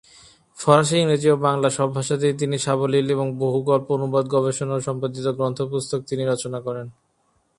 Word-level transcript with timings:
ফরাসী, 0.57 0.95
ইংরেজি 0.97 1.27
ও 1.31 1.35
বাংলা 1.37 1.69
সব 1.69 1.89
ভাষাতেই 1.95 2.33
তিনি 2.33 2.57
সাবলীল 2.57 3.07
এবং 3.09 3.27
বহু 3.37 3.59
গল্প, 3.61 3.87
অনুবাদ, 3.91 4.25
গবেষণা 4.27 4.73
ও 4.73 4.79
সম্পাদিত 4.79 5.27
গ্রন্থ-পুস্তক 5.27 5.99
তিনি 6.07 6.23
রচনা 6.25 6.59
করেন। 6.61 6.87